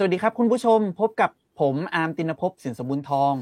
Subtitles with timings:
[0.00, 3.32] สวัสดีครับ คุณผู้ชมพบกับผมอาร์มตินภพสินสมบูรณ์ทอง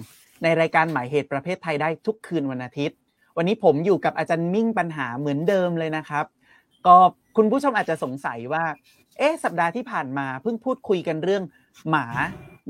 [0.43, 2.96] ในรายการหมายเหตุประเพทไทยได้ทุกคืนวันอาทิตย์
[3.36, 6.25] วันนี้ผมอยู่กับอาจารย์มิ่งปัญหาเหมือนเดิมเลยนะครับ
[6.86, 6.96] ก็
[7.36, 8.64] คุณผู้ชมอาจจะสงสัยว่า
[9.18, 11.43] เอ๊ะสัปดาห์ที่ผ่านมาเพิ่งพูดคุยกันเรื่อง
[11.90, 12.07] หมา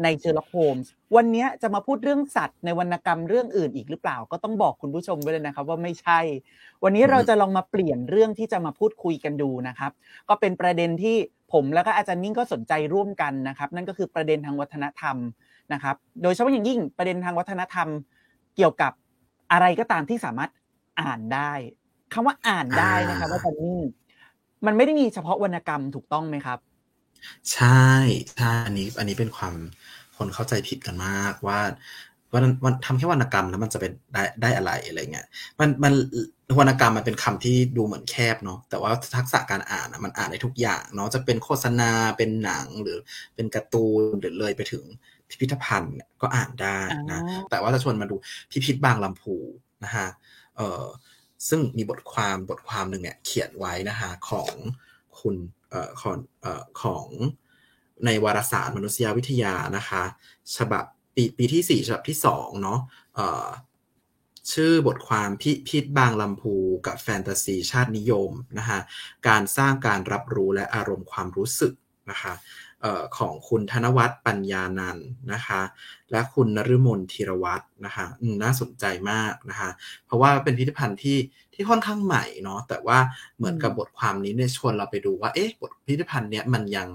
[0.02, 6.20] ในเชอร์ล็อกโฮมส์วันนี้จะมาพูดเรื่องสัตว์ในวรรณกรรมเรื่องอื่นอีกหรือเปล่า ก็ต้องบอกคุณผู้ชมไว้เลยนะครับ ว่าไม่ใช่
[6.84, 9.92] วันนี้เราจะลองมาเปลี่ยนเรื่องที่จะมาพูดคุยกันดูนะครับ
[10.28, 11.16] ก็เป็นประเด็นที่
[11.52, 15.16] ผมแล้วก็อาจารย์นิ่งก็สนใจร่วมกันนะครับ นั่นก็คือประเด็นทางวัฒนธรรม
[15.72, 17.88] นะครับ โดยเฉพาะอย่างยิ่งประเด็นทางวัฒนธรรม
[18.56, 18.92] เกี่ยวกับ
[19.52, 20.50] อะไรก็ตามที่สามารถ
[21.00, 21.52] อ่านได้
[22.12, 23.78] คำว่าอ่านได้นะครับอาจารย์นิ่ง
[24.66, 26.58] มันไม่ได้มีเฉพาะวรรณกรรมถูกต้องไหมครับ
[27.52, 27.84] ใช่
[28.36, 29.54] ใช่อันนี้อันนี้เป็นความ
[30.16, 31.60] คนเข้าใจผิดกันมากว่า
[32.32, 35.26] ว่ามันทำแค่วรรณกรรมแล้วมันจะเป็นได้ได้อะไรอะไรเงี้ย
[35.60, 35.92] มันมัน
[36.58, 42.98] วรรณกรรมมันเป็นคำที่ดูเหมือนแคบเนาะแต่ว่าทักษะการอ่านมันอ่านได้ทุกอย่างเนาะจะเป็นโฆษณาเป็นหนังหรือ
[43.34, 44.84] เป็นการ์ตูนหรือเลยไปถึง
[45.28, 46.78] พิพิธภัณฑ์ก็อ่านได้
[47.10, 48.16] นะแต่ว่าจะชวนมาดู
[48.50, 49.36] พิพิธบางลำพู
[49.84, 50.08] นะฮะ
[50.56, 50.84] เอ่อ
[51.48, 54.52] ซึ่งมีบทความบทความหนึ่งเนี่ยเขียนไว้นะฮะของ
[55.20, 55.36] คุณ
[55.70, 57.06] เอ่อของเอ่อของ
[58.04, 60.02] ในวารสารมนุษยวิทยานะคะ
[60.56, 62.80] ฉบับปีปีที่ 4 ฉบับที่2เนาะ
[64.52, 68.78] ชื่อบทความพิพิธบางลำพูกับแฟนตาซีชาตินิยมนะคะ
[69.28, 71.72] การสร้างการรับรู้และอารมณ์ความรู้สึก
[72.10, 72.32] นะคะ
[73.18, 74.98] ของคุณธนวัฒน์ปัญญานัน
[75.32, 75.60] นะคะ
[76.10, 78.06] และคุณนฤมลธีรวัตรนะคะ
[78.42, 79.70] น่าสนใจมากนะคะ
[80.06, 81.18] เพราะว่าเป็นพิพิธภัณฑ์ที่
[81.54, 82.98] ที่ค่อนข้างใหม่เนาะแต่ว่า
[83.36, 86.88] เหมือนกับบทความนี้เนี่ยชวนเราไปดูว่าเอ๊ะบทพิพิธภัณฑ์เนี้ยมันยัง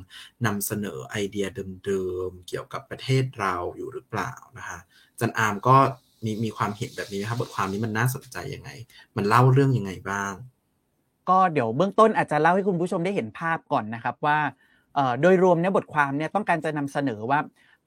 [0.45, 1.47] นำเสนอไอเดีย
[1.86, 4.80] เดิมๆเกี่ยวกับประเทศเราอยู่หรือเปล่านะคะ
[5.19, 5.77] จันอามก็
[6.25, 8.69] มีมีความเห็นแบบนี้นะครับบทความนี้มันน่าสนใจยังไง
[9.16, 10.33] มันเล่าเรื่องยังไงบ้าง
[11.30, 14.39] ก็เดี๋ยวเบื้องต้นอาจจะเล่าให้คุณผู้ชมได้เห็นภาพก่อนนะครับว่า
[15.22, 17.39] โดยรวมเนี่ยบทความเนี่ยต้องการจะนำเสนอว่า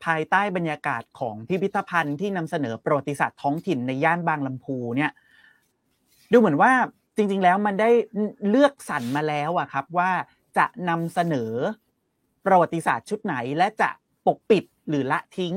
[0.05, 5.11] ภายใต้บรรยากาศของพิพิธภัณฑ์ที่นำเสนอประวัติศาสตร์ท้องถิ่นในย่านบางลำพูเนี่ย
[6.33, 6.72] ดูเหมือนว่า
[7.16, 7.91] จริง ๆ แล้วมันได้
[8.49, 10.11] เลือกสรรมาแล้วอะครับว่า
[10.59, 11.53] จะนำเสนอ
[12.47, 13.91] ประวัติศาสตร์ชุดไหน และจะ
[14.27, 15.55] ปกปิดหรือละทิ้ง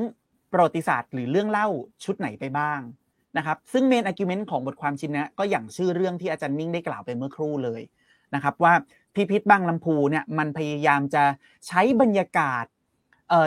[0.53, 1.67] ประวัติศาสตร์หรือเรื่องเล่า
[2.03, 2.79] ชุดไหนไปบ้าง
[3.37, 7.81] นะครับซึ่ง main argument ของบทความชิ้นนี้ก็อย่างชื่อเรื่องที่อาจารย์มิ่งได้กล่าวไปเมื่อครู่เลย
[8.35, 8.73] นะครับว่า
[9.15, 11.23] พิพิธบางลำพูเนี่ยมันพยายามจะ
[11.67, 12.65] ใช้บรรยากาศ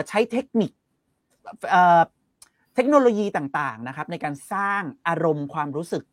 [0.09, 0.71] ใช้เทคนิค
[2.75, 6.03] เทคโนโลยีต่างๆนะครับในการสร้างอารมณ์ความรู้สึก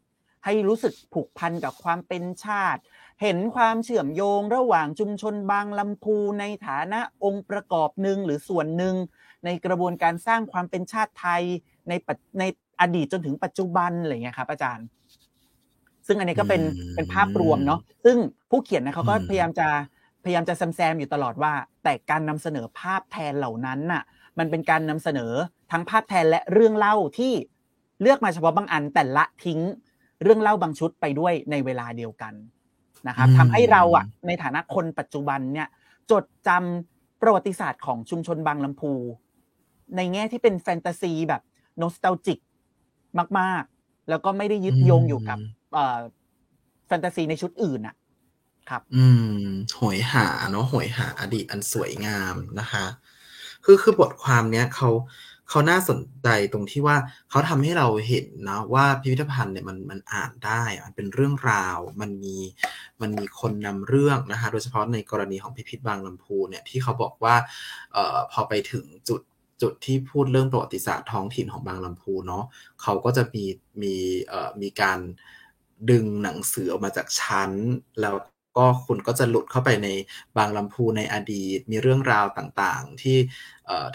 [0.44, 2.81] ให้รู้สึกผูกพันกับความเป็นชาติ
[3.23, 8.95] เห็นความเชื่อมโยงระหว่างชุมชนบางลำพูในฐานะองค์ประกอบหนึ่งหรือส่วนหนึ่ง
[9.45, 11.43] ในกระบวนการสร้างความเป็นชาติไทย
[11.89, 11.93] ใน
[12.39, 12.45] ใน
[12.81, 14.87] อดีตจนถึงปัจจุบันอะไรเงี้ยครับอาจารย์
[16.06, 16.62] ซึ่งอันนี้ก็เป็น
[16.95, 18.17] เป็นภาพรวมเนาะซึ่ง
[18.51, 19.69] ผู้เขียนนะเขาก็พยายามจะ
[20.25, 21.53] พยายามจะแซมๆอยู่ตลอดว่า
[21.85, 24.03] แต่การนำเสนอภาพแทนเหล่านั้นน่ะ
[24.39, 25.33] มันเป็นการนำเสนอ
[25.73, 27.33] ทั้งภาพแทนและเรื่องเล่าที่
[28.03, 29.61] เลือกมาเฉพาะบางอันแต่ละทิ้ง
[30.23, 32.35] เรื่องเล่าบางชุดไปด้วยในเวลาเดียวกัน
[33.09, 35.69] นะครับทำให้เราอะในฐานะคนปัจจุบันเนี่ย
[36.11, 38.93] จดจำประวัติศาสตร์ของชุมชนบางลำพู
[39.97, 41.43] ในแง่ที่เป็นแฟนตาซีแบบ
[41.79, 42.39] โนสตาจิก
[43.39, 45.39] มาก ๆ แล้วก็ไม่ได้ยึดโยงอยู่กับ
[46.87, 47.95] แฟนตาซีในชุดอื่นอะ
[48.71, 49.07] ครับ อื
[49.43, 49.49] ม
[49.81, 52.85] หอยหาเนาะหอยหาอดีตอันสวยงามนะคะ
[53.65, 54.91] คือคือบทความเนี้ยเขา
[55.51, 56.97] เขาน่าสนใจตรงที่ว่า
[57.31, 62.37] เขาทำให้เราเห็นนะว่าพิพิธภัณฑ์เนี่ยมันมันอ่านได้มันเป็นเรื่องราว มันมี
[63.01, 67.35] มันมีคนนำเรื่องนะคะโดยเฉพาะในกรณีของพิพิธบางลำพูเนี่ยที่เขาบอกว่า
[67.93, 69.21] เอ่อพอไปถึงจุด
[69.63, 72.45] จุดที่พูดเรื่องประวัติศาสตร์ท้องถิ่นของบางลำพูเนาะ
[72.83, 73.45] เขาก็จะมี
[73.83, 73.95] มี
[74.29, 74.99] เอ่อมีการ
[75.91, 77.51] ดึงหนังสือออกมาจากชั้น
[78.01, 78.15] แล้ว
[78.59, 79.89] ก็คุณก็จะหลุดเข้าไปใน
[80.37, 83.17] บางลำพูในอดีต มีเรื่องราวต่างๆ ที่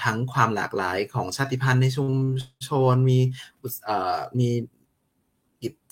[0.04, 2.12] ทั้งความหลากหลายของชาติพันธุ์ในชุม
[2.68, 3.20] ชนมี
[4.40, 4.50] มี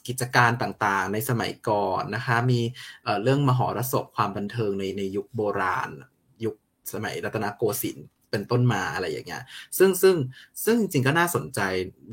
[0.07, 2.59] กิจการต่างๆ ในสมัยก่อนนะคะ มี
[3.23, 5.89] เรื่องมหรสพความบันเทิงในในยุคโบราณ
[6.45, 6.55] ยุค
[6.93, 9.43] สมัยรัตนโกสินทร์เป็นต้นมาอะไรอย่างเงี้ย
[9.77, 10.15] ซึ่งซึ่ง
[10.65, 11.59] ซึ่งจริงๆก็น่าสนใจ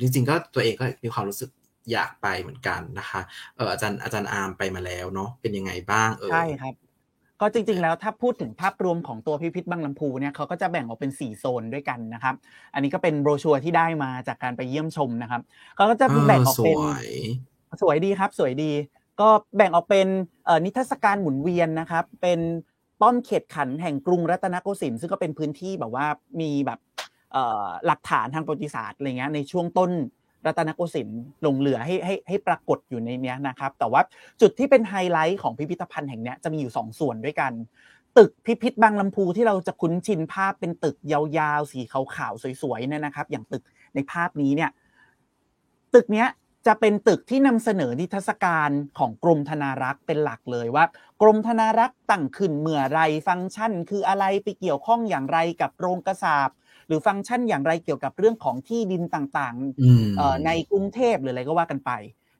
[0.00, 1.50] จริง ๆ ก็ตัวเองก็มีความรู้สึก
[1.92, 3.20] อยากไปเหมือนกันนะคะ
[3.56, 6.74] เอออาจารย์อาจารย์อาร์มไปมาแล้วเนาะเป็นยังไงบ้างเออใช่ครับ
[7.40, 12.34] ก็จริงๆแล้วถ้าพูดถึงภาพรวมของตัวพิพิธบางลำพูเนี่ยเขาก็จะแบ่งออกเป็น 4 โซนด้วยกันนะครับ
[12.74, 15.42] อันนี้ก็เป็นโบรชัวร์ที่ได้มาจากการไปเยี่ยมชมนะครับ
[15.76, 16.76] เขาก็จะแบ่งออกเป็น
[17.82, 18.72] สวยดีครับสวยดี
[19.20, 20.06] ก็แบ่งออกเป็น
[20.64, 22.40] นิทรรศการหมุนเวียนนะครับ เป็น
[23.00, 26.06] ป้อมเขตขันแห่งกรุงรัตนโกสินทร์ซึ่งก็เป็นพื้นที่แบบว่า
[26.40, 26.78] มีแบบ
[27.86, 29.90] หลักฐานทางประวัติศาสตร์อะไรเงี้ยในช่วงต้น
[30.46, 34.02] รัตนโกสินทร์ลงเหลือให้ให้ให้ปรากฏอยู่ในนี้นะครับ แต่ว่า
[34.40, 37.52] จุดที่เป็นไฮไลท์ของพิพิธภัณฑ์แห่งนี้จะมีอยู่ 2 ส่วนด้วยกัน
[38.18, 43.62] ตึกพิพิธบางลำพูที่เราจะคุ้นชินภาพเป็นตึกยาวๆ สีขาวๆ สวยๆเนี่ยนะครับ อย่างตึก
[43.94, 44.70] ในภาพนี้เนี่ย
[45.94, 46.28] ตึกเนี้ย
[46.66, 50.84] จะเป็นตึกที่นำเสนอนิทรรศการของกรมธนารักษ์เป็นหลักเลยว่า
[51.22, 56.50] กรมธนารักษ์ตั้งขึ้นเมื่อไรฟังก์ชัน คืออะไรไปเกี่ยวข้องอย่างไรกับโรงกระสาบ
[56.88, 61.90] หรือฟังก์ชันอย่างไรเกี่ยวกับเรื่องของที่ดินต่างๆในกรุงเทพหรืออะไรก็ว่ากันไป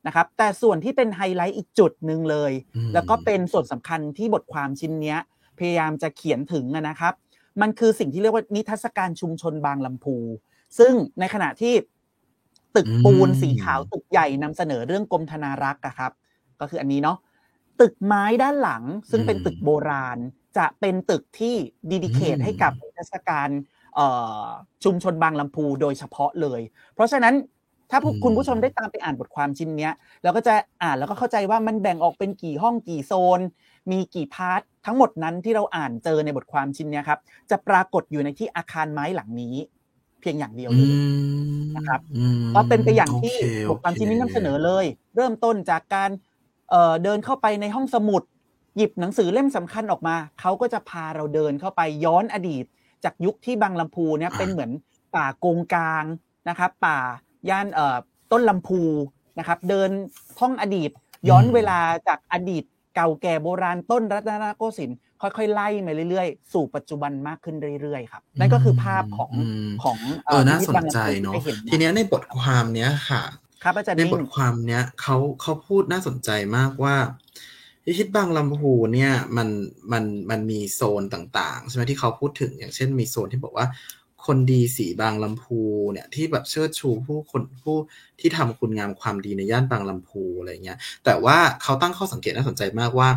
[0.07, 2.53] นะครับ แต่ส่วนที่เป็นไฮไลท์อีกจุดหนึ่งเลย
[2.95, 5.17] แล้วก็เป็นส่วนสำคัญที่บทความชิ้นนี้
[5.59, 7.15] พยายามจะเขียนถึงนะครับ
[7.61, 10.17] มันคือสิ่งที่เรียกว่านิทรรศการชุมชนบางลำพู
[10.79, 11.75] ซึ่งในขณะที่
[12.77, 16.13] ตึกปูนสีขาวตึกใหญ่นำเสนอเรื่องกรมธนารักษ์ครับ
[16.61, 17.19] ก็คืออันนี้เนาะ
[17.81, 20.19] ตึกไม้ด้านหลังซึ่งเป็นตึกโบราณ
[20.59, 21.55] จะเป็นตึกที่
[21.91, 23.49] dedicate ให้กับนิทรรศการ
[24.85, 26.61] ชุมชนบางลำพูโดยเฉพาะเลย
[26.95, 27.35] เพราะฉะนั้น
[27.91, 29.91] ถ้าคุณผู้ชมได้ตามไปอ่านบทความชิ้นนี้
[30.23, 33.41] เราก็จะอ่านแล้วก็เข้าใจว่ามันแบ่งออกเป็นกี่ห้องกี่โซน
[33.91, 37.19] มีกี่ part ทั้งหมดนั้นที่เราอ่านเจอในบทความชิ้นนี้ครับ
[37.51, 39.55] จะปรากฏอยู่ในที่อาคารไม้หลังนี้
[40.21, 40.91] เพียงอย่างเดียวเลย
[41.77, 42.01] นะครับ
[42.55, 43.35] ก็เป็นไปอย่างที่
[43.71, 44.85] บทความชิ้นนี้นำเสนอเลย
[45.17, 46.11] เริ่มต้นจากการ
[47.03, 48.23] เดินเข้าไปในห้องสมุด
[48.77, 52.65] หยิบหนังสือเล่มสำคัญออกมาเขาก็จะพาเราเดินเข้าไปย้อนอดีต
[53.05, 54.71] จากยุคที่บางลำพูเนี่ยเป็นเหมือน
[55.17, 56.05] ป่าโกงกลาง
[56.49, 56.99] นะครับป่า
[57.51, 57.97] ย่านเอ่อ
[58.33, 58.83] ต้นลำพู
[59.39, 59.91] นะครับเดิน
[60.39, 60.91] ท่องอดีต
[61.29, 61.79] ย้อนเวลา
[62.09, 62.65] จากอดีต
[62.95, 69.31] เก่าแก่โบราณต้นรัตนโกสินทร์ค่อยๆ ไล่มาเรื่อยๆ สู่ปัจจุบันมากขึ้นเรื่อยๆครับนั่นก็คือภาพของ
[69.83, 71.35] ของเออน่าสนใจเนาะ
[71.71, 73.23] ทีนี้ในบทความเนี้ยค่ะ
[73.63, 76.97] ครับอาจารย์ในบทความเนี้ยเขาเขาพูดน่าสนใจมากว่า
[77.89, 79.49] พิพิธบางลำพูเนี่ยมัน
[79.93, 83.67] มันมันมีโซนต่างๆใช่ไหมที่เขาพูดถึงอย่างเช่นมีโซนที่บอกว่า
[84.27, 85.61] คนดีสีบางลำพู
[85.93, 87.77] เนี่ยที่แบบเชิดชูผู้คนผู้
[88.21, 93.09] ที่ทำคุณงามความดีในย่านบางลำพูอะไรเงี้ยแต่ว่าเขาตั้งข้อสังเกตน่าสนใจมากว่า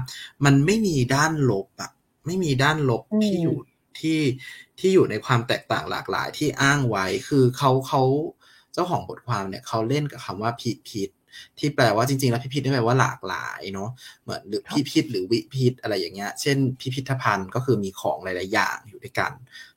[0.45, 1.91] มันไม่มีด้านลบอะ
[2.25, 3.57] ไม่มีด้านลบที่อยู่
[3.99, 4.19] ที่
[4.79, 8.03] ที่อยู่ในความแตกต่างหลากหลายที่อ้างไว้คือเขาเขา
[8.73, 11.09] เจ้าของบทความเนี่ยเขาเล่นกับคำว่าพิพิธ
[11.59, 13.89] ที่แปลว่าจริงๆ แล้วพิพิธนี่แปลว่าหลากหลายเนาะ
[14.23, 19.31] เหมือนหรือพิพิธหรือวิพิธอะไรอย่างเงี้ย เช่น พิพิธภัณฑ์ก็คือมีของหลายๆอย่างอยู่ด้วยกัน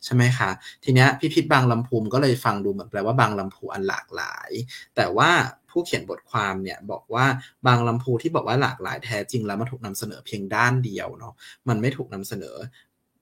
[0.04, 0.50] ใช่ไหมคะ
[0.84, 4.50] ทีเนี้ยพิพิธบางลำพูก็เลยฟังดูเหมือนแปลว่าบางลำพูอันหลากหลาย
[4.96, 5.30] แต่ว่า
[5.70, 7.26] ผู้เขียนบทความเนี่ยบอกว่า
[7.66, 11.34] บางลำพูที่บอกว่าหลากหลายแท้จริงแล้วมันถูกนำเสนอเพียงด้านเดียวเนาะ
[11.68, 12.56] มันไม่ถูกนำเสนอ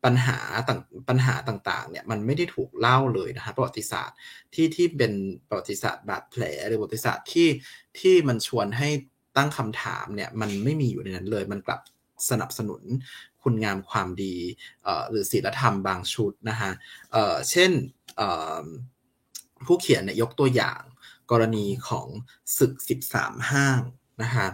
[0.05, 0.39] ปัญหา
[0.69, 4.17] ต่างปัญหาต่างๆเนี่ยมันไม่ได้ถูกเล่าเลยนะฮะประวัติศาสตร์
[4.55, 5.13] ที่ที่เป็น
[5.49, 7.49] ประวัติศาสตร์บาดแผลหรือประวัติศาสตร์ที่
[7.99, 8.89] ที่มันชวนให้
[9.37, 11.81] ตั้งคำถามเนี่ยมันไม่มีอยู่ในนั้นเลย มันกลับ
[12.31, 12.83] สนับสนุน
[13.43, 14.37] คุณงามความดี
[15.11, 16.73] หรือศีลธรรมบางชุดนะฮะ
[17.51, 17.71] เช่น
[19.67, 20.83] ผู้เขียนเนี่ยยกตัวอย่าง
[21.31, 22.09] กรณีของ
[22.59, 22.73] ศึก
[23.13, 23.81] 13 ห้าง
[24.25, 24.49] นะฮะ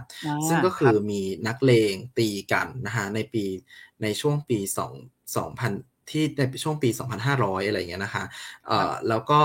[0.47, 3.45] ซึ่งก็คือมีนักเลงตีกันนะฮะในปี
[4.01, 4.93] ในช่วงปี2
[5.35, 6.89] 2000ที่ในช่วงปี
[7.29, 8.23] 2500 อะไรเงี้ยนะคะ
[8.67, 9.39] เอ่อแล้วก็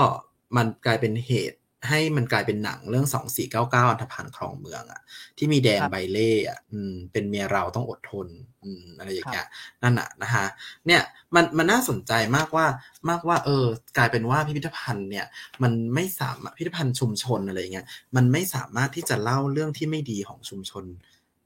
[0.57, 1.57] มันกลายเป็นเหตุ
[1.89, 5.01] ให้มันกลายเป็นหนังเรื่อง2499อันธพาลครองเมืองอะ
[5.37, 8.27] ที่มีแดงใบเล่อะอืมเป็นเมียเราต้องอดทน
[8.63, 9.47] อืมอะไรอย่างเงี้ย
[9.83, 10.45] นั่นอะนะคะ
[10.87, 11.01] เนี่ย
[11.35, 12.65] มันมันน่าสนใจมากว่า
[13.09, 13.65] มากว่า เออ
[13.97, 15.25] กลายเป็นว่าพิพิธภัณฑ์เนี่ย
[15.63, 17.85] มันไม่สามารถพิพิธภัณฑ์ชุมชนอะไรเงี้ย
[18.15, 20.85] มันไม่สามารถที่จะเล่าเรื่องที่ไม่ดีของชุมชน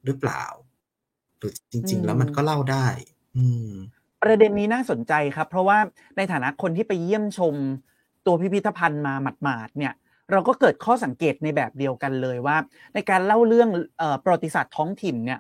[0.06, 0.46] หรือเปล่า
[1.38, 2.88] หรือจริง ๆ แล้วมันก็เล่าได้
[3.38, 3.71] อืม
[4.24, 5.78] ประเด็นนี้น่าสนใจครับ เพราะว่า
[6.18, 7.56] ในฐานะคนที่ไปเยี่ยมชม
[8.26, 9.94] ตัวพิพิธภัณฑ์มาหมาดๆเนี่ย
[10.31, 12.57] เราก็เกิดข้อสังเกตในแบบเดียวกันเลยว่า
[12.94, 13.69] ในการเล่าเรื่อง
[14.24, 15.40] ประวัติศาสตร์ท้องถิ่นเนี่ย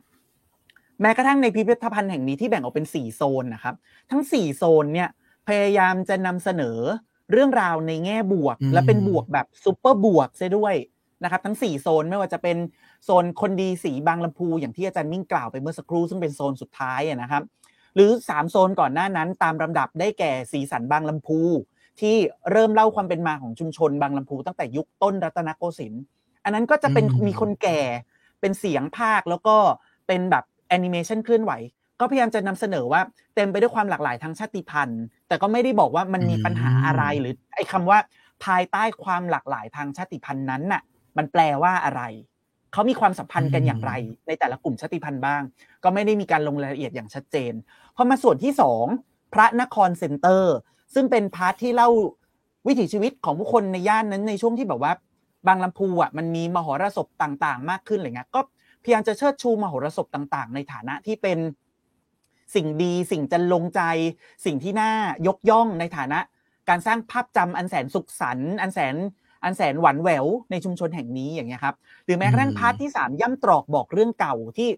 [1.01, 3.75] แม้กระทั่งในพิพิธภัณฑ์แห่งนี้ที่แบ่งออกเป็น 4 โซนนะครับ
[4.11, 5.09] ทั้ง 4 โซนเนี่ย
[5.47, 6.77] พยายามจะนำเสนอ
[7.31, 10.75] เรื่องราวในแง่บวก และเป็นบวกแบบซูเปอร์บวกซะด้วย
[11.23, 12.57] นะครับทั้ง 4 โซนไม่ว่าจะเป็น
[13.03, 17.43] โซนคนดีศรีบางลำพู อย่างที่อาจารย์มิ่งกล่าวไปเมื่อสักครู่ซึ่งเป็นโซนสุดท้ายนะครับ
[17.95, 21.41] หรือ 3 โซนก่อนหน้านั้น ตามลำดับได้แก่สีสันบางลำพู
[22.01, 22.15] ที่
[22.51, 26.03] เริ่มเล่าความเป็นมาของชุมชนบางลำพูตั้งแต่ยุคต้นรัตนโกสินทร์
[26.43, 27.79] อันนั้นก็จะเป็นมีคนแก่
[28.41, 29.55] เป็นเสียงพากย์แล้วก็
[30.07, 31.51] เป็นแบบแอนิเมชันเคลื่อนไหว
[31.99, 33.01] ก็พยายามจะนำเสนอว่า
[33.35, 37.99] เต็มไปด้วยความหลากหลายทางชาติพันธุ์ แต่ก็ไม่ได้บอกว่ามันมีปัญหาอะไรหรือไอ้คำว่า
[38.45, 40.81] ภายใต้ความหลากหลายทางชาติพันธุ์นั้นน่ะ
[41.17, 42.01] มันแปลว่าอะไร
[42.73, 43.91] เขามีความสัมพันธ์กันอย่างไร
[44.27, 45.41] ในแต่ละกลุ่มชาติพันธุ์บ้าง
[45.83, 47.53] ก็ไม่ได้มีการลงรายละเอียดอย่างชัดเจน
[47.95, 48.85] พอมาส่วนที่สอง
[49.33, 50.55] พระนครเซ็นเตอร์
[50.93, 51.89] ซึ่งเป็น part ที่เล่า
[52.67, 54.93] วิถีชีวิตของผู้คนในย่านนั้นในช่วงที่แบบว่า
[55.47, 58.41] บางลำพูอะมันมีมหรสพต่างๆ มากขึ้นอะไรเงี้ยก็
[58.83, 61.39] พยายามจะเชิดชูมหรสพต่างๆ ในฐานะที่เป็น
[62.55, 63.81] สิ่งดีสิ่งจรรโลงใจ
[64.45, 64.91] สิ่งที่น่า
[65.27, 66.19] ยกย่องในฐานะ
[66.69, 68.95] การสร้างภาพจำอันแสนสุขสันต์อันแสน
[69.43, 74.69] อันแสนหวานแหววในชุมชนแห่งนี้อย่างเงี้ยครับหรือแม้กระทั่ง part ที่สามย่ำตรอกบอกเรื่องเก่าที่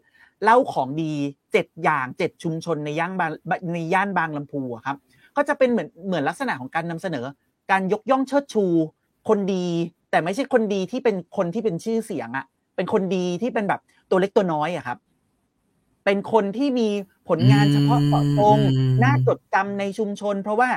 [0.43, 1.11] เล่าของดี
[1.51, 3.31] เจ็ดอย่างเจ็ดชุมชนในย่านบาง
[3.73, 4.97] ในย่านบางลำพูอะครับ
[5.41, 7.25] ก็จะเป็นเหมือนเหมือนลักษณะของการนำเสนอ
[7.71, 8.65] การยกย่องเชิดชู
[9.29, 9.67] คนดี
[10.11, 12.45] แต่ไม่ใช่คนดีที่เป็นคนที่เป็นชื่อเสียงอะ
[12.75, 14.97] เป็นคนดีที่เป็นแบบตัวเล็กตัวน้อยอะครับ
[16.05, 16.87] เป็นคนที่มี
[17.29, 20.69] ผลงานเฉพาะเจาะจงอืมน่าจดจำในชุมชน เพราะว่า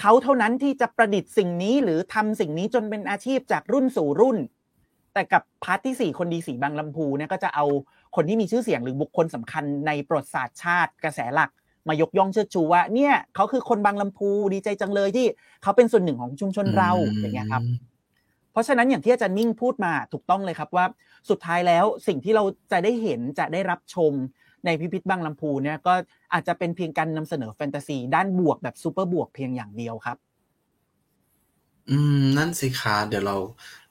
[0.00, 4.36] เขาเท่านั้นที่จะประดิษฐ์สิ่งนี้หรือทำสิ่งนี้จนเป็นอาชีพจากรุ่นสู่รุ่น
[5.14, 7.64] แต่กับพาร์ทที่สี่คนดีสีบางลำพูเนี่ยก็จะเอา
[8.16, 11.50] คนที่มีชื่อเสียงหรือบุคคลสำคัญในประวัติศาสตร์ชาติกระแสหลัก
[11.88, 15.26] มายกย่องเชิดชูว่าเนี่ยเขาคือคนบางลำพูดีใจจังเลยที่
[15.62, 17.62] เขาเป็นส่วนหนึ่งของชุมชนเราอย่างเงี้ยครับ
[18.52, 20.86] เพราะฉะนั้นอย่างที่อาจารย์นิ่งพูดมาถูกต้องเลยครับว่า
[21.30, 24.12] สุดท้ายแล้วสิ่งที่เราจะได้เห็นจะได้รับชม
[24.64, 25.94] ในพิพิธบางลำพูเนี่ยก็
[26.32, 30.16] อาจจะเป็นเพียงการนำเสนอแฟนตาซีด้านบวกแบบซูเปอร์บวกเพียงอย่างเดียวครับ
[31.90, 33.36] อืมนั่นสิคะเดี๋ยวเรา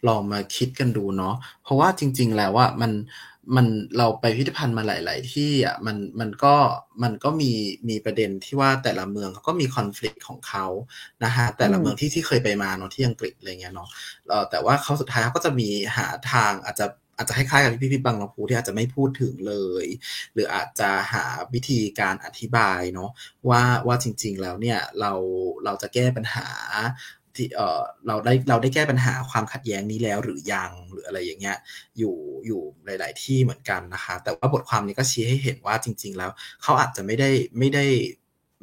[0.07, 2.91] ลองมาคิดกันดูเนาะเพราะว่าจริง ๆ แล้วว่ามัน
[3.55, 6.55] มันเราไปพิพิธภัณฑ์มาหลาย ๆ ที่อะมันมันก็
[7.03, 7.51] มันก็มี
[7.89, 10.65] มีประเด็นที่ว่าแต่ละเมืองเขาก็มีคอน FLICT ของเขา
[11.23, 13.89] นะฮะแต่ละอืมเมืองที่ที่เคยไปมาเนาะที่อังกฤษอะไรเงี้ยเนาะ
[14.27, 16.85] เอ่อแต่ว่าเขาสุดท้ายเขาก็จะมีหาทางอาจจะ
[17.17, 19.85] อาจจะคล้ายๆกับที่พี่บางลำพูที่อาจจะไม่พูดถึงเลย
[20.33, 23.09] หรืออาจจะหาวิธีการอธิบายเนาะ
[23.49, 25.13] ว่าว่าจริง ๆ แล้วเนี่ยเรา
[25.65, 26.47] เราจะแก้ปัญหา
[27.35, 31.57] ที่เออเราได้เราได้แก้ปัญหาความขัดแย้งนี้แล้วหรือยังหรืออะไรอย่างเงี้ย
[31.97, 36.31] อยู่อยู่หลาย ๆ ที่เหมือนกันนะคะ แต่ว่าบทความนี้ก็ชี้ให้เห็นว่าจริง ๆ แล้ว
[36.63, 37.85] เขาอาจจะไม่ได้ไม่ได้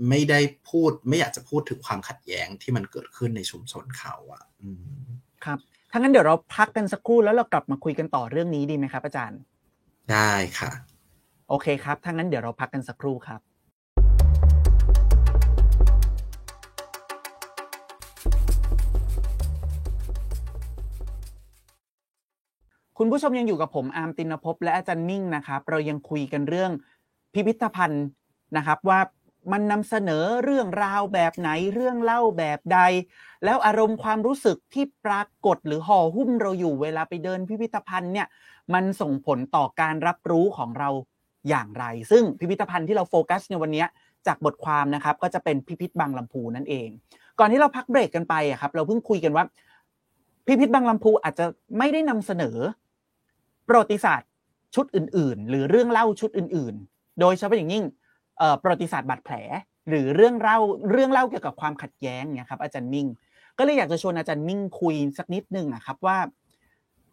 [0.08, 4.68] ไม่ได้พูดไม่อยากจะพูดถึงความขัดแย้งที่มันเกิดขึ้นในชุมชนเขาอะอื
[5.04, 5.06] ม
[5.44, 5.58] ครับ
[5.90, 9.40] ถ้างั้นเดี๋ยวเราพักกันสักครู่แล้วเรากลับมาคุยกันต่อเรื่องนี้ดีไหมครับ อาจารย์
[10.12, 10.70] ได้ค่ะ
[11.48, 13.40] โอเคครับถ้างั้นเดี๋ยวเราพักกันสักครู่ครับ
[23.02, 26.70] คุณผู้ชมยังอยู่กับผมอาร์มตินภพและอาจารย์นิ่งนะครับเรายังคุยกันเรื่อง
[27.32, 28.06] พิพิธภัณฑ์
[28.56, 29.00] นะครับว่า
[29.52, 32.78] มันนำเสนอเรื่องราวแบบไหนเรื่องเล่าแบบใด
[33.44, 38.26] แล้วอารมณ์ความรู้สึกที่ปรากฏหรือห่อหุ้มเราอยู่เวลาไปเดินพิพิธภัณฑ์เนี่ย
[38.74, 40.88] มันส่งผลต่อการรับรู้ของเรา
[41.48, 43.84] อย่างไร ซึ่งพิพิธภัณฑ์ที่เราโฟกัสในวันนี้
[44.26, 46.88] จากบทความนะครับก็จะเป็นพิพิธบางลำพูนั่นเอง
[47.38, 49.44] ก่อนที่เราพักเบรกกันไปอะครับเราเพิ่งคุยกันว่า
[50.46, 51.46] พิพิธบางลำพูอาจจะ
[51.78, 52.58] ไม่ได้นำเสนอ
[53.70, 54.28] ประวัติศาสตร์
[54.74, 57.84] ชุดอื่น ๆ หรือเรื่องเล่าชุดอื่น ๆ โดยเฉพาะอย่างยิ่ง
[58.62, 59.34] ประวัติศาสตร์บาดแผล
[59.88, 60.58] หรือเรื่องเล่า
[60.90, 63.06] เรื่องเล่าเกี่ยวกับความขัดแย้งเนี่ยครับอาจารย์มิ่ง
[63.58, 66.18] ก็เลยอยากจะชวนอาจารย์มิ่งคุยสักนิดนึงนะครับว่า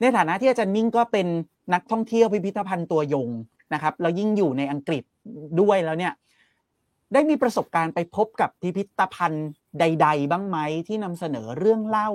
[0.01, 1.27] ในฐานะที่อาจารย์มิ่งก็เป็น
[1.73, 3.29] นักท่องเที่ยวพิพิธภัณฑ์ตัวยง
[3.73, 5.03] นะครับแล้วยิ่งอยู่ในอังกฤษ
[5.61, 6.13] ด้วยแล้วเนี่ย
[7.13, 9.47] ได้มีประสบการณ์ไปพบกับพิพิธภัณฑ์
[9.79, 12.09] ใด ๆ บ้างไหมที่นำเสนอเรื่องเล่า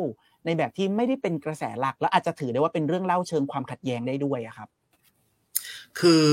[0.44, 4.68] ในแบบที่ไม่ได้เป็นกระแสหลัก แล้วอาจจะถือได้ว่าเป็นเรื่องเล่าเชิงความขัดแย้งได้ด้วยอะครับ
[5.98, 6.26] คือ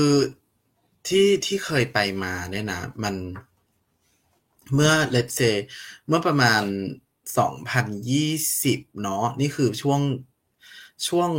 [1.06, 3.14] ที่ที่เคยไปมาเนี่ยนะ มัน
[4.74, 5.56] เมื่อ let's say
[6.08, 6.62] เมื่อประมาณ
[7.82, 10.00] 2020 เนาะนี่คือช่วง
[11.08, 11.30] ช่วง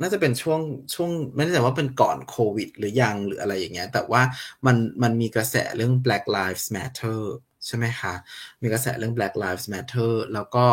[0.00, 0.60] น่าจะเป็นช่วง
[0.94, 4.22] ช่วงไม่แน่ใจว่าเป็นก่อนโควิด หรือยังหรืออะไรอย่างเงี้ย แต่ว่า
[4.66, 7.20] มันมันมีกระแสเรื่อง Black Lives Matter
[7.66, 8.14] ใช่ไหมคะ
[8.62, 10.66] มีกระแสเรื่อง Black Lives Matter แล้วก็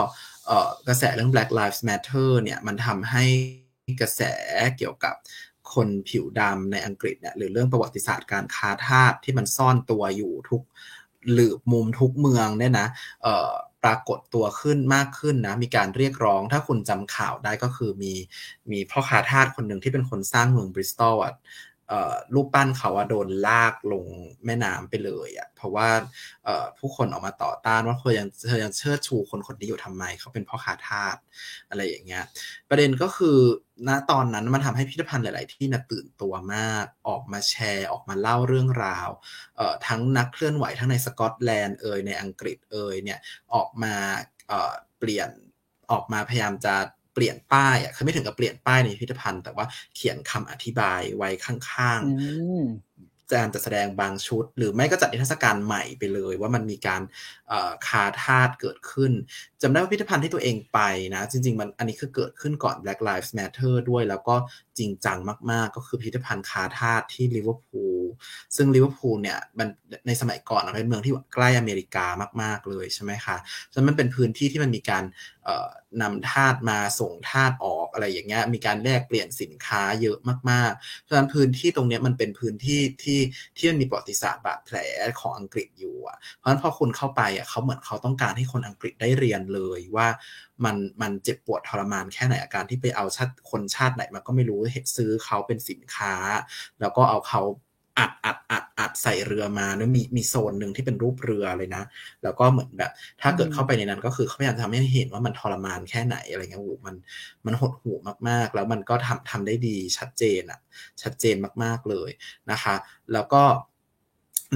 [0.88, 3.26] กระแสเรื่อง Black Lives Matter เนี่ยมันทำให้
[4.02, 4.22] กระแส
[4.78, 5.16] เกี่ยวกับ
[5.74, 10.62] คนผิวดำในอังกฤษเนี่ยหรือเรื่องประวัติศาสตร์การค้าทาสที่มันซ่อนตัวอยู่ทุก
[11.32, 12.88] หลืบมุมทุกเมืองเนี่ยนะ
[13.84, 18.14] ปรากฏตัวขึ้นมากขึ้นนะ มีการเรียกร้อง ถ้าคุณจำข่าวได้ก็คือมี
[18.72, 21.34] มีพ่อค้าทาสคนหนึ่งที่เป็นคนสร้างเมืองบริสตอลอะ
[22.34, 24.06] รูปปั้นเขาอะโดนลากลง
[24.46, 25.90] แม่น้ำไปเลยอะเพราะว่า
[26.80, 31.18] ผู้คนออกมาต่อต้านว่าเธอยังเธอยังเชิดชูคนคนนี้อยู่ทำไม เขาเป็นพ่อค้าทาส
[31.70, 32.24] อะไรอย่างเงี้ย
[32.70, 33.38] ประเด็นก็คือ
[33.88, 39.10] ณตอนนั้นมันทำให้พิพิธภัณฑ์หลาย ๆ ที่นะตื่นตัวมากออกมาแชร์ออกมาเล่าเรื่องราว
[39.88, 43.20] ทั้งนักเคลื่อนไหวทั้งในสกอตแลนด์เอ่ยในอังกฤษเอ่ยเนี่ย
[43.54, 43.94] ออกมา
[45.00, 45.30] เปลี่ยน
[45.92, 46.76] ออกมาพยายามจะ
[47.20, 52.64] ปลี่ยนป้ายอะคือไม่ถึงกับเปลี่ยนป้ายในพิพิธภัณฑ์ แต่ว่าเขียนคำอธิบายไว้ข้างอืๆม
[53.36, 57.02] การจัดแสดงบางชุด หรือไม่ก็จัดนิทรรศการใหม่ไปเลย ว่ามันมีการ
[57.48, 59.12] เอ่อคาทาสเกิดขึ้น
[59.62, 60.80] จำได้ว่าพิพิธภัณฑ์ที่ตัวเองไป
[61.16, 64.36] นะ จริง ๆ มันอันนี้คือเกิดขึ้นก่อน Black Lives Matter ด้วย แล้วก็
[64.78, 65.18] จริงจัง
[65.52, 67.99] มากๆ ก็คือพิพิธภัณฑ์คาทาสที่ลิเวอร์พูล
[68.56, 69.68] ซึ่งลิเวอร์พูลเนี่ยมัน
[70.08, 72.06] ในสมัยก่อนเป็นเมืองที่ใกล้อเมริกา
[72.42, 73.38] มาก ๆเลยใช่ไหมคะ
[73.72, 75.04] ฉะนั้นมันเป็นพื้นที่ที่มันมีการ
[76.02, 80.18] นำทาสมาส่งทาสออกอะไรอย่างเงี้ยมีการแลกเปลี่ยนสินค้าเยอะ
[80.50, 83.20] มากๆเพราะฉะนั้นพื้นที่ตรงเนี้ยมันเป็นพื้นที่ที่
[83.58, 84.78] ที่มันมีประวัติศาสตร์บาดแผล
[85.20, 90.08] ของอังกฤษอยู่อะเพราะฉะนั้นพอคุณเข้าไปอะเขาเหมือนเขาต้องการให้คนอังกฤษได้เรียนเลยว่า
[90.66, 96.14] มันมันเจ็บปวดทรมานแค่ไหนอาการที่ไปเอาชาติคนชาติไหนมาก็ไม่รู้เห็นซื้อเขาเป็นสินค้า
[96.80, 97.42] แล้วก็เอาเขา
[98.00, 101.84] อัดอัดอัดอัดใส่เรือมาแล้วมีมีโซนหนึ่งที่เป็นรูปเรือเลยนะ
[102.24, 102.92] แล้วก็เหมือนแบบ
[103.22, 106.96] ถ้าเกิดอืมเข้าไปในนั้นก็คือเขาพยายามจะทำให้เห็นว่ามันทรมานแค่ไหนอะไรเงี้ยโอ้โหมัน
[107.46, 107.98] มันหดหู่
[108.30, 110.60] มากๆ แล้วมันก็ทำทำได้ดีชัดเจนอะ
[111.02, 112.10] ชัดเจนมากๆเลย
[112.52, 112.76] นะคะ
[113.14, 113.44] แล้วก็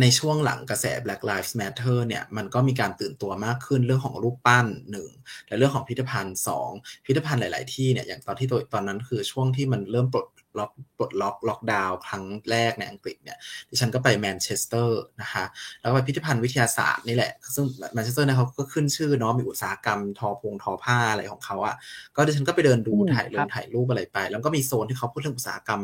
[0.02, 5.10] ในช่วงหลังกระแส Black Lives Matter เนี่ยมันก็มีการตื่นตัวมากขึ้นเรื่องของรูปปั้นหนึ่ง
[5.48, 6.70] และเรื่องของพิพิธภัณฑ์สอง
[7.06, 10.28] พิพิธภัณฑ์หลาย ๆ ที่เนี่ยอย่างตอนที่ตัวตอนนั้นคือช่วงที่มันเริ่มปลด
[10.60, 13.38] ล็อกปลดล็อกล็อกดาวน์ครั้งแรกในอังกฤษเนี่ย
[13.70, 15.46] ดิฉันก็ไปแมนเชสเตอร์นะคะ
[15.82, 21.76] แล้วก็ไปพิพิธภัณฑ์วิทยาศาสตร์นี่แหละ ซึ่งแมนเชสเตอร์เนี่ยเขาก็ขึ้นชื่อเนาะมีอุตสาหกรรมทอพงทอผ้าอะไรของเขาอะค่ะ
[22.16, 25.82] ก็ดิฉันก็ไปเดินดูอืมถ่ายลครังบถ่ายรูปอะไรไป แล้วก็มีโซนที่เขาพูดเรื่องอุตสาหกรรม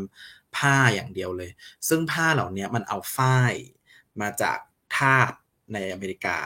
[0.57, 1.51] ผ้าอย่างเดียวเลย
[1.87, 3.53] ซึ่งผ้าเหล่านี้มันเอาฝ้าย
[4.21, 4.57] มาจาก
[4.97, 5.31] ทาส
[5.73, 6.37] ในอเมริกา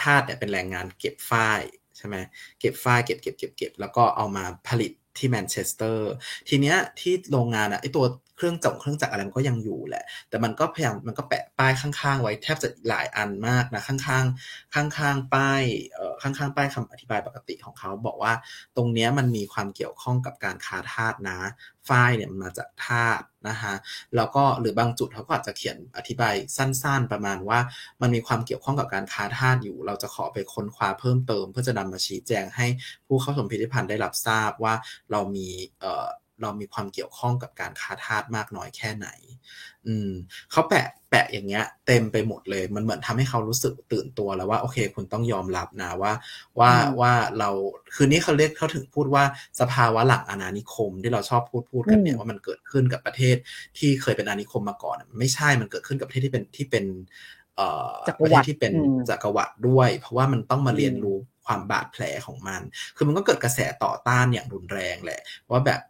[0.00, 1.60] ทาสเนี่ยเป็นแรงงานเก็บฝ้าย
[1.96, 2.16] ใช่ไหม
[2.60, 6.00] เก็บฝ้ายเก็บเก็บเก็บเก็บแล้วก็เอามาผลิต ที่แมนเชสเตอร์
[6.48, 8.04] ทีเนี้ยที่โรงงานอะไอตัว
[8.42, 15.62] เครื่องจักรเครื่องจักรอะไรมันก็ยังอยู่แหละ แต่มันก็พยายามมันก็แปะป้ายข้างๆ ไว้แทบจะหลายอันมากนะข้างๆข้างๆป้าย
[15.94, 18.32] เอ่อข้างๆป้ายคำอธิบายปกติของเขาบอกว่า
[18.76, 21.38] ตรงเนี้ยมันมีความเกี่ยวข้องกับการค้าทาสนะ
[21.88, 23.74] ฝ้ายเนี่ยมันมาจากทาสนะฮะ
[24.16, 27.58] แล้วก็หรือบางจุดเขาก็อาจจะเขียนอธิบายสั้นๆ ประมาณว่า
[28.00, 32.66] มันมีความเกี่ยวข้องกับการค้าทาสอยู่ เราจะขอไปค้นคว้าเพิ่มเติม เพื่อจะนำมาชี้แจงให้
[33.06, 34.74] ผู้เข้าชมพิพิธภัณฑ์ได้รับทราบว่า
[35.10, 35.48] เรามี
[35.80, 36.06] เอ่อ
[36.42, 39.08] เรามีความเกี่ยวข้องกับการค้าทาสมากน้อยแค่ไหน
[39.86, 40.10] อืม
[40.50, 46.12] เขาแปะแปะอย่างเงี้ย เต็มไปหมดเลย มันเหมือนทำให้เขารู้สึกตื่นตัวแล้วว่า โอเค คุณต้องยอมรับนะว่า
[46.58, 47.50] ว่าอืมว่าเรา
[47.94, 49.24] คืนนี้เขาเรียกเขาถึงพูดว่า
[49.60, 53.36] สภาวะหลังอาณานิคมที่เราชอบพูดพูดกันเนี่ยอืมว่ามันเกิดขึ้นกับประเทศ
[53.78, 56.84] ที่เคยเป็นอาณานิคมมาก่อนมันไม่ใช่มันเกิดขึ้นกับประเทศที่เป็นที่เป็น
[57.56, 62.62] เอ่อจักปรระวเทรศรดิที่เป็นอืมจักรวรรดิด้วย เพราะว่ามันต้องมาอืมเรียนรู้ความบาดแผลของมัน
[62.96, 65.20] คือมันก็เกิดกระแสต่อต้านอย่างรุนแรงแหละ
[65.50, 65.80] ว่าแบบ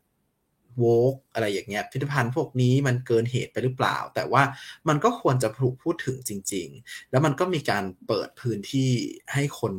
[0.79, 4.43] โวกอะไรอย่างเงี้ยพิพิธภัณฑ์พวกนี้มันเกินเหตุไปหรือเปล่า แต่ว่า
[4.89, 8.91] มันก็ควรจะถูกพูดถึงจริง ๆ แล้วมันก็มีการเปิดพื้นที่
[9.33, 9.75] ให้คน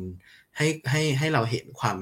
[0.56, 1.98] ให้ให้ให้เราเห็นความ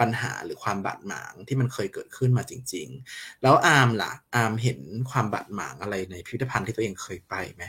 [0.00, 4.80] ปัญหาหรือความบาดหมางที่มันเคยเกิดขึ้นมาจริง ๆ แล้วอาร์มล่ะ อาร์มเห็น
[5.10, 7.64] ความบาดหมางอะไรในพิพิธภัณฑ์ที่ตัวเองเคยไปไหม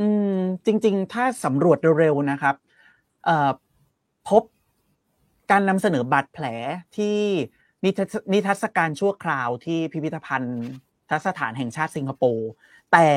[0.00, 2.56] อืมจริง ๆ ถ้าสำรวจเร็วๆนะครับ
[3.24, 3.50] เอ่อ
[4.28, 4.42] พบ
[5.50, 6.46] การนำเสนอบาดแผล
[6.96, 7.18] ที่
[7.84, 10.62] นิทรรศนิทรรศการชั่วคราวที่พิพิธภัณฑ์
[11.10, 12.50] ทัศถานแห่งชาติสิงคโปร์
[12.92, 13.08] แต่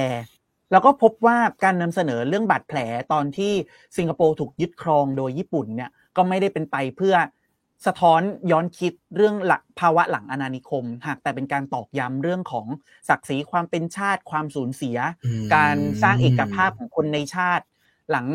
[0.72, 2.80] เราก็พบว่าการนำเสนอเรื่องบาดแผล
[3.14, 3.54] ตอนที่
[3.98, 7.16] สิงคโปร์ถูกยึดครองโดยญี่ปุ่นเนี่ยก็ไม่ได้เป็นไปเพื่อ
[7.86, 12.68] สะท้อนย้อนคิดเรื่องหลักภาวะหลังอาณานิคม หากแต่เป็นการตอกย้ำเรื่องของ
[13.10, 14.98] ศักดิ์ศรีความเป็นชาติความสูญเสีย
[15.56, 17.66] การสร้างเอกภาพของคนในชาติ
[18.12, 18.28] หลัง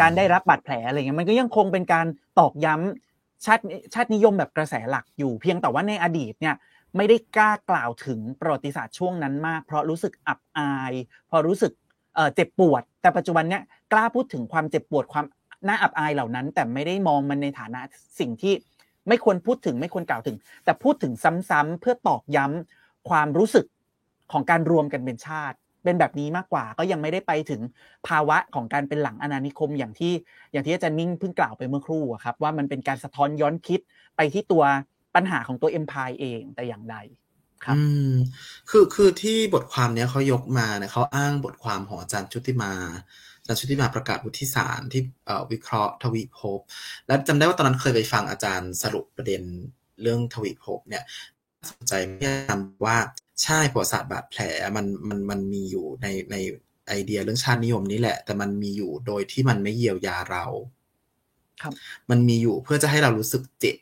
[0.00, 2.06] การได้รับบาดแผลอะไรเงี้ยมันก็ยังคงเป็นการ
[2.38, 3.07] ตอกย้ำ
[3.44, 3.62] ชาติ
[3.94, 6.54] ชาตินิยมแบบกระแสหลักอยู่ เพียงแต่ว่าในอดีตเนี่ย
[6.96, 10.92] ไม่ได้กล้ากล่าวถึงประวัติศาสตร์ช่วงนั้นมาก เพราะรู้สึกอับอาย
[11.26, 11.72] เพราะรู้สึก
[12.34, 15.24] เจ็บปวด แต่ปัจจุบันเนี่ยกล้าพูดถึงความเจ็บปวดความ
[15.68, 17.80] น่าอับอายเหล่านั้น แต่ไม่ได้มองมันในฐานะ
[18.20, 18.54] สิ่งที่
[19.08, 21.12] ไม่ควรพูดถึงไม่ควรกล่าวถึง แต่พูดถึง
[21.50, 23.66] ซ้ำๆเพื่อตอกย้ำความรู้สึก
[24.32, 27.60] ของการรวมกันเป็นชาติ เป็นแบบนี้มากกว่า ก็ยังไม่ได้ไปถึง
[28.08, 30.12] ภาวะของการเป็นหลังอาณานิคมอย่างที่
[30.52, 33.80] อย่างที่อาจารย์นิ่งเพิ่งกล่าวไปเมื่อครู่อะครับ ว่ามันเป็นการสะท้อนย้อนคิด
[34.16, 34.64] ไปที่ตัว
[35.14, 36.96] ปัญหาของตัวเอ็มพายเองแต่อย่างใด
[37.64, 37.76] ครับ
[38.70, 42.72] คือคือที่บทความเนี้ยเขายกมาเนี่ยเขาอ้างบทความของอาจารย์ชุติมา
[43.38, 45.02] อาจารย์ชุติมาประกาศวุฒิสารที่
[45.52, 46.60] วิเคราะห์ทวิภพ
[47.06, 49.42] และจำได้ว่าตอนนั้นเคยไปฟังอาจารย์สรุปประเด็น
[50.02, 51.04] เรื่องทวิภพเนี่ย
[51.70, 52.96] สนใจมากว่า
[53.42, 54.40] ใช่ประวัติศาสตร์บาดแผล
[54.76, 56.36] มันมันมันมีอยู่ในใน
[56.88, 60.44] ไอเดียเรื่องชาตินิยมนี่แหละ แต่มันมีอยู่โดยที่มันไม่เยียวยาเรา
[61.62, 61.72] ครับ
[62.10, 63.76] มันมีอยู่เพื่อจะให้เรารู้สึกเจ็บ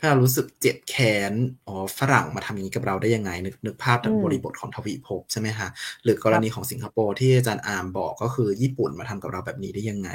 [0.00, 1.32] ให้เรารู้สึกเจ็บแค้น
[1.66, 5.68] อ๋อฝรั่งมาทำอย่างนี้กับเราได้ยังไง นึกนึกภาพจากอืมบริบทของทวีภพใช่ไหมฮะ
[6.04, 10.10] หรือกรณีของสิงคโปร์ที่อาจารย์อาร์มบอกก็คือญี่ปุ่นมาทำกับเราแบบนี้ได้ยังไง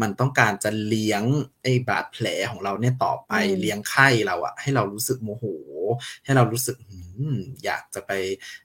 [0.00, 1.22] มันต้องการจะเลี้ยง
[1.62, 5.44] ไอ้บาดแผลของเราเนี่ยต่อไปอืมเลี้ยงไข้เราอะให้เรารู้สึกโมโห
[6.24, 7.00] ให้เรารู้สึกหื
[7.34, 8.10] มอยากจะไป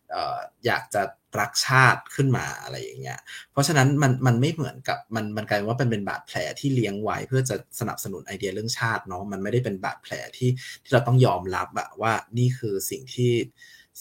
[0.09, 1.01] เอ่ออยากจะ
[1.39, 3.19] รักชาติขึ้นมาอะไรอย่างเงี้ย
[3.51, 10.49] เพราะฉะนั้นมันมันไม่เหมือนกับมันมันกลายเป็นว่าเป็นเป็นบาดแผลที่เลี้ยงไว้เพื่อจะสนับสนุนไอเดียเรื่องชาติเนาะมันไม่ได้เป็นบาดแผลที่
[10.83, 13.33] ที่เราต้องยอมรับอะว่านี่คือสิ่งที่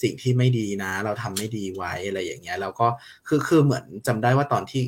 [0.03, 2.87] สิ่งที่ไม่ดีนะ เราทำไม่ดีไว้อะไรอย่างเงี้ยแล้วก็
[3.29, 4.83] คือคือเหมือนจำได้ว่าตอนที่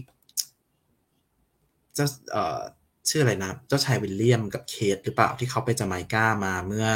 [1.95, 2.61] เจ้าเอ่อ
[3.09, 6.87] ชื่ออะไรนะ เจ้าชายวิลเลียมกับเคทหรือเปล่าที่เขาไปจาไมกามาเมื่อ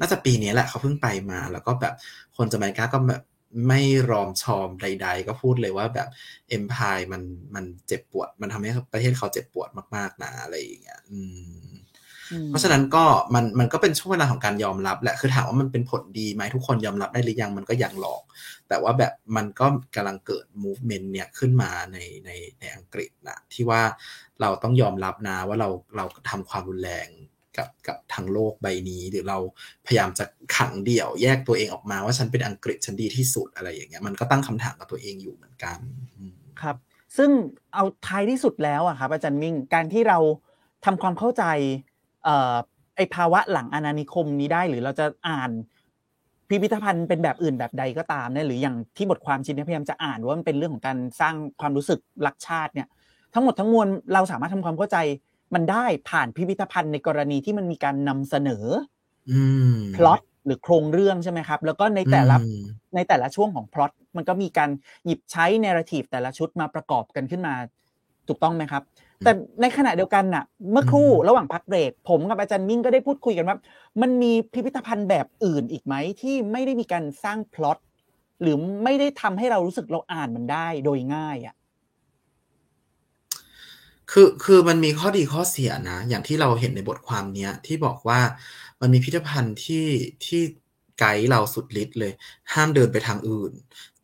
[0.00, 1.94] น่าจะปีนี้แหละเขาเพิ่งไปมา แล้วก็แบบ
[2.36, 3.22] คนจาไมกาก็แบบ
[3.66, 6.08] ไม่รอมชอมใด ๆ ก็พูดเลยว่าแบบ
[6.48, 7.22] เอ็มพายมัน
[7.54, 11.70] มันเจ็บปวด มันทำให้ประเทศเขาเจ็บปวดมากๆนะอะไรอย่างเงี้ยอืม
[12.48, 18.22] เพราะฉะนั้นก็มันมันก็เป็นช่วงเวลาของการยอมรับแหละคือถามว่ามันเป็นผลดีไหมทุกคนยอมรับได้หรือยังมันก็ยังหลอก
[18.68, 23.82] แต่ว่าแบบมันก็กำลังเกิด movement เนี่ยขึ้นมาในในในอังกฤษนะที่ว่า
[24.40, 27.08] เราต้องยอมรับนะว่าเราเราทำความรุนแรง
[27.58, 29.38] กับกับทางโลกใบนี้หรือเรา
[29.86, 30.24] พยายามจะ
[30.56, 35.78] ขังเดี่ยวแยกตัวเองออกมาว่าฉันเป็นอังกฤษฉันดีที่สุดอะไรอย่างเงี้ยมันก็ตั้งคำถามกับตัวเองอยู่เหมือนกัน
[36.60, 36.76] ครับ
[37.16, 37.30] ซึ่ง
[37.74, 40.18] เอาท้ายที่สุดแล้วอะครับอาจารย์มิ่งการที่เรา
[40.84, 41.44] ทำความเข้าใจ
[42.24, 42.54] เอ่อ
[42.96, 45.50] ไอภาวะหลังอาณานิคมนี้ได้หรือเราจะอ่าน
[46.48, 52.88] พิพิธภัณฑ์เป็นแบบอื่นแบบใดก็ตามเนี่ยหรืออย่างที่บทความชิ้นนี้พยายามจะอ่านว่ามันเป็นเรื่องของการสร้างความรู้สึกรักชาติเนี่ย
[53.34, 54.96] ทั้งหมดทั้งมวลเราสามารถทำความเข้าใจ
[55.54, 58.64] มันได้ผ่านพิพิธภัณฑ์ในกรณีที่มันมีการนำเสนอ
[59.96, 62.36] พล็อตหรือโครงเรื่องใช่ไหมครับ แล้วก็ในแต่ละ
[62.94, 64.70] ในแต่ละช่วงของพล็อตมันก็มีการ
[65.06, 67.54] หยิบใช้ narrative แต่ละชุดมาประกอบกันขึ้นมา
[68.28, 68.82] ถูกต้องไหมครับ
[69.24, 73.56] แต่ในขณะเดียวกันน่ะ เมื่อครู่ระหว่างพักเบรก ผมกับอาจารย์มิ่งก็ได้พูดคุยกันว่า
[74.02, 77.78] มันมีพิพิธภัณฑ์แบบอื่นอีกไหมที่ไม่ได้มีการสร้างพล็อต
[78.42, 81.54] หรือไม่ได้ทำให้เรารู้สึกเราอ่านมันได้โดยง่ายอะ
[84.10, 88.20] คือคือมันมีข้อดีข้อเสียนะ อย่างที่เราเห็นในบทความเนี้ยที่บอกว่า
[88.80, 89.86] มันมีพิพิธภัณฑ์ที่
[90.24, 90.42] ที่
[91.00, 92.12] ไกด์เราสุดฤทธิ์เลย
[92.52, 93.52] ห้ามเดินไปทางอื่น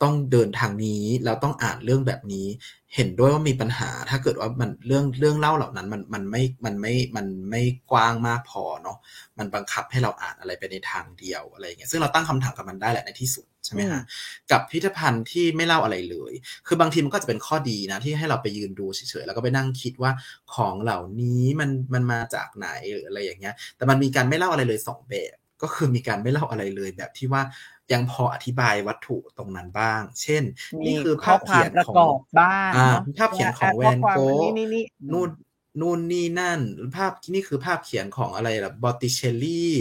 [0.03, 2.47] ต้องเดินทางนี้แล้วต้องอ่านเรื่องแบบนี้
[2.95, 8.99] เห็นด้วยว่ามีปัญหา ถ้าเกิดว่ามันเรื่องเรื่องเล่าเหล่านั้นมันมันไม่มันไม่มันไม่กว้างมากพอเนาะ
[9.39, 14.03] มันบังคับให้เราอ่านอะไรไปในทางเดียวอะไรอย่างเงี้ยซึ่งเราตั้งคำถามกับมันได้แหละในที่สุดใช่ไหมฮะ
[14.51, 16.33] กับพิพิธภัณฑ์ที่ไม่เล่าอะไรเลย
[16.67, 20.13] คือบางทีมันก็จะเป็นข้อดีนะที่ให้เราไปยืนดูเฉยๆแล้วก็ไปนั่งคิดว่า
[20.55, 27.43] ของเหล่านี้มันมันมาจากไหนหรืออะไรอย่างเงี้ย แต่มันมีการไม่เล่าอะไรเลยสองแบบ ก็คือมีการไม่เล่าอะไรเลยแบบที่ว่า
[27.93, 30.43] ยังพออธิบายวัตถุตรงนั้นบ้าง เช่น
[30.85, 32.73] นี่คือภาพเขียนของบ้าง
[33.19, 34.19] ภาพเขียนของแวนโก
[35.13, 35.31] นู่น
[35.81, 36.61] นู่นนี่นั่น
[36.97, 39.73] ภาพนี่คือภาพเขียนของอะไรแบบบอตติเชลลี่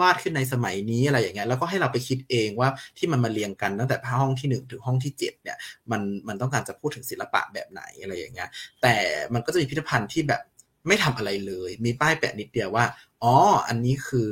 [0.00, 2.68] วาดขึ้นในสมัยนี้อะไรอย่างเงี้ยแล้วก็ให้เราไปคิดเองว่า
[2.98, 5.58] ที่มันมาเรียงกันตั้งแต่ห้องที่หนึ่งถึงห้องที่เจ็ดเนี่ย
[5.90, 8.48] มันมันต้องการจะพูดถึงศิลปะแบบไหนอะไรอย่างเงี้ย
[8.82, 8.94] แต่
[9.34, 10.42] มันก็จะมีพิพิธภัณฑ์ที่แบบ
[10.86, 12.84] ไม่ทำอะไรเลย มีป้ายแปะนิดเดียวว่า
[13.22, 13.34] อ๋อ
[13.68, 14.30] อันนี้คือ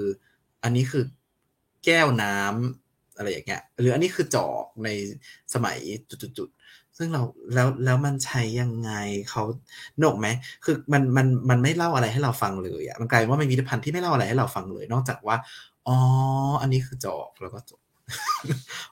[0.65, 1.05] อันนี้คือ
[1.85, 4.89] แก้วน้ำอะไรอย่างเงี้ย หรืออันนี้คือจอกใน
[5.55, 5.79] สมัย
[6.39, 7.23] จุดๆซึ่งเรา
[7.55, 8.93] แล้วแล้วมันใช้ยังไง
[9.31, 9.43] เขา
[9.99, 10.29] โนกไหม
[10.65, 15.37] คือมันมันมันไม่เล่าอะไรให้เราฟังเลยอะมันกลายว่ามันมีพิพิธภัณฑ์ที่ไม่เล่าอะไรให้เราฟังเลย นอกจากว่า
[15.89, 15.97] อ๋อ
[16.63, 17.81] อันนี้คือจอกแล้วก็จบ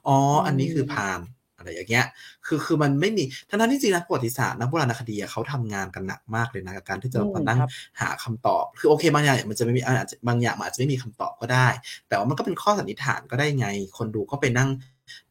[0.06, 1.20] อ๋อ อันนี้คือพาน
[1.61, 2.07] อะไรอย่างเงี้ย
[2.46, 7.59] คือคือมันไม่มีทั้งนั้นที่จริงนะประวัติศาสตร์นักโบราณคดีเขาทำงานกันหนักมากเลยนะกับการที่จะมานั่ง
[8.01, 11.68] หาคำตอบ คือโอเคบางอย่างมันจะไม่มีอาจจะบางอย่างมันอาจจะไม่มีคำตอบก็ได้
[12.09, 13.66] แต่ว่ามันก็เป็นข้อสันนิษฐานก็ได้ไง
[13.99, 14.68] คนดูก็ไปนั่ง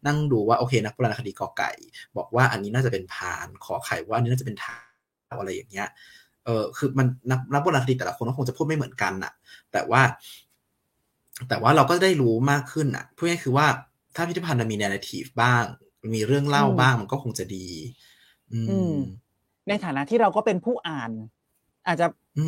[0.06, 1.72] นั่งดูว่าโอเคนักโบราณคดีกอไก่
[2.18, 4.78] บอกว่าอันนี้น่าจะเป็นพานขอไข่ว่าอันนี้น่าจะเป็นทา
[5.40, 5.88] อะไรอย่างเงี้ย
[6.46, 9.32] เออคือมันนักนักโบราณคดีแต่ละคนก็คงจะพูดไม่เหมือนกันน่ะ
[9.72, 10.02] แต่ว่า
[11.50, 13.66] แต่ว่าเราก็ได้รู้มากขึ้นอะพูดง่ายคือว่า
[14.16, 15.64] ถ้าพิพิธภัณฑ์มีแนวทีฟบ้าง
[16.14, 17.68] มีเรื่องเล่าบ้างมันก็คงจะดี
[18.70, 18.94] อืม
[19.68, 21.12] ในฐานะที่เราก็เป็นผู้อ่าน
[21.88, 22.08] อาจจะ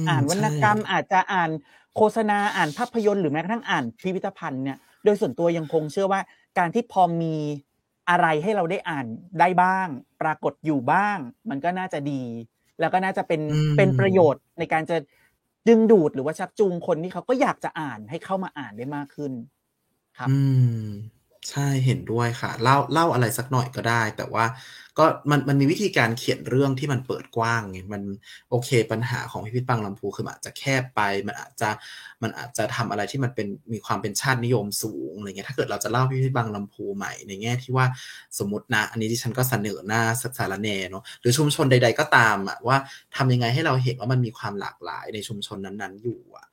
[0.09, 1.49] อ่านวรรณกรรม อาจจะอ่าน
[1.95, 6.21] โฆษณาอ่านภาพยนตร์หรือแม้กระทั่งอ่านพิพิธภัณฑ์เนี่ยโดยส่วนตัวยังคงเชื่อว่า
[6.57, 7.35] การที่พอมี
[8.09, 9.05] อะไรให้เราได้อ่าน
[9.39, 9.87] ได้บ้าง
[10.21, 11.17] ปรากฏอยู่บ้าง
[11.49, 12.23] มันก็น่าจะดี
[12.79, 13.41] แล้วก็น่าจะเป็น
[13.77, 14.97] เป็นประโยชน์ในการจะ
[15.69, 19.31] ดึงดูดหรือว่าชักจูงคนที่เขาก็อยากจะอ่านให้เข้ามาอ่านได้มากขึ้น
[20.17, 20.39] ครับ อื
[20.83, 20.87] ม
[21.49, 24.45] ใช่ เห็นด้วยค่ะ เล่า เล่าอะไรสักหน่อยก็ได้ แต่ว่า
[24.99, 28.03] ก็มัน มันมีวิธีการเขียนเรื่องที่มันเปิดกว้างไง มัน
[28.49, 31.69] โอเคปัญหาของพิพิธภัณฑ์ลำพูคือมันอาจจะแคบไป มันอาจจะ
[32.23, 37.85] มันอาจจะทำอะไรที่มันเป็น มีความเป็นชาตินิยมสูงอะไรเงี้ย ถ้าเกิดเราจะเล่าพิพิธภัณฑ์ลำพูใหม่ในแง่ที่ว่า
[38.39, 40.01] สมมตินะ อันนี้ที่ฉันก็เสนอหน้า
[40.37, 42.77] สารแนเนาะ หรือชุมชนใด ๆ ก็ตามอะว่า
[43.15, 46.45] ทำยังไงให้เราเห็นว่ามันมีความหลากหลายในชุมชนนั้นๆอยู่อะ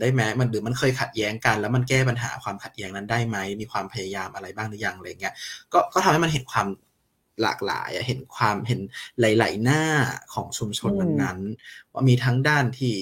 [0.00, 5.34] ได้ไหมมันหรือมันเคยขัดแย้งกัน แล้วมันแก้ปัญหาความขัดแย้งนั้นได้ไหมมีความพยายามอะไรบ้างหรือยังอะไรเงี้ย
[5.72, 6.68] ก็ก็ทำให้มันเห็นความ
[7.42, 8.80] หลากหลายเห็นความเห็น
[9.20, 9.84] หลาย ๆ หน้า
[10.34, 10.90] ของชุมชน
[11.22, 12.94] นั้นๆว่ามีทั้งด้านที่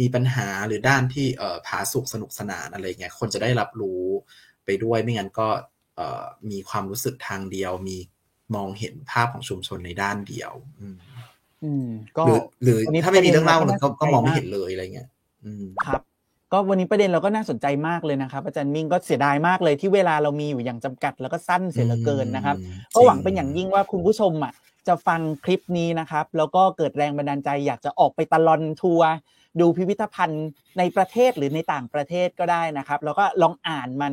[0.00, 4.02] มีปัญหาหรือด้านที่เอ่อผาสุกสนุกสนานอะไรเงี้ยคนจะได้รับรู้
[4.64, 5.48] ไปด้วยไม่งั้นก็
[5.96, 7.96] เอ่อมีความรู้สึกทางเดียว มี
[8.54, 10.96] มองเห็นภาพของชุมชนในด้านเดียว อืม
[11.64, 15.08] อืมก็หรือหรือถ้าไม่มีเรื่องเล่าก็ก็มองไม่เห็นเลยอะไรเงี้ย
[15.86, 16.02] ครับ
[16.52, 22.56] ก็วันนี้ประเด็นเราก็น่าสนใจมากเลยนะครับ อาจารย์มิ่งก็เสียดายมากเลยที่เวลาเรามีอยู่อย่างจำกัดแล้วก็สั้นเสียเหลือเกินนะครับ
[22.94, 24.52] ก็หวังเป็นอย่างยิ่งว่าคุณผู้ชมอะ
[24.88, 29.10] จะฟังคลิปนี้นะครับ แล้วก็เกิดแรงบันดาลใจ อยากจะออกไปตลอนทัวร์
[29.60, 30.46] ดูพิพิธภัณฑ์
[30.78, 34.12] ในประเทศหรือในต่างประเทศก็ได้นะครับ แล้วก็ลองอ่านมัน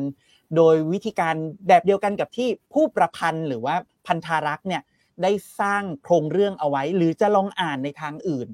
[0.56, 1.34] โดยวิธีการ
[1.68, 3.74] แบบเดียวกันกับที่ผู้ประพันธ์หรือว่า
[4.06, 4.82] พันธารักษ์เนี่ย
[5.22, 8.48] ได้สร้างโครงเรื่องเอาไว้ หรือจะลองอ่านในทางอื่น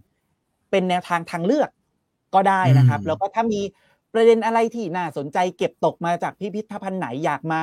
[0.71, 1.69] เป็นแนวทางทางเลือก
[2.35, 3.61] ก็ได้นะครับอืมแล้วก็ถ้ามี
[4.13, 7.63] ประเด็นอะไรที่น่าสนใจเก็บตกมาจากพิพิธภัณฑ์ไหนอยากมา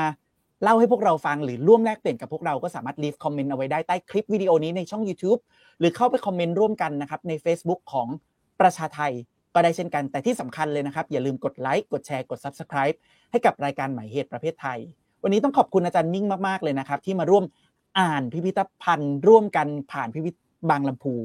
[0.63, 5.39] เล่าให้พวกเราฟังหรือร่วมแลกเปลี่ยนกับพวกเราก็สามารถ leave คอมเมนต์เอาไว้ได้ใต้คลิปวิดีโอนี้ในช่อง YouTube
[5.79, 8.07] หรือเข้าไปคอมเมนต์ร่วมกันนะครับใน Facebook ของ
[8.61, 9.11] ประชาไทย
[9.53, 12.97] ก็ได้เช่นกัน แต่ที่สำคัญเลยนะครับ อย่าลืมกดไลค์กดแชร์กด Subscribe
[13.31, 14.79] ให้กับรายการหมายเหตุประเภทไทย
[15.23, 17.43] วันนี้ต้องขอบคุณอาจารย์นิ่งมากๆเลยนะครับ ที่มาร่วม
[17.99, 20.35] อ่านพิพิธภัณฑ์ร่วมกันผ่านพิพิธ
[20.69, 21.15] บางลำพู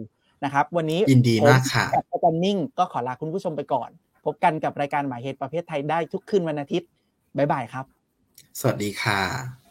[0.44, 3.90] นะครับ วันนี้ยินดีมากค่ะผมกับอาจารย์นิ่งก็ขอลาคุณผู้ชมไปก่อน
[4.24, 6.88] พบกันกับรายการหมายเหตุประเภทไทยได้ทุกคืนวันอาทิตย์
[7.36, 7.84] บ๊ายบายครับ
[8.60, 9.63] สวัสดีค่ะ